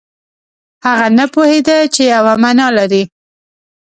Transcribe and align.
هغه 0.85 1.07
نه 1.17 1.25
پوهېده 1.33 1.77
چې 1.93 2.01
یوه 2.13 2.33
معنا 2.43 2.67
لري. 2.77 3.03